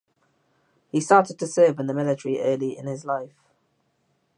[0.89, 3.37] He started to serve in the military early in his life.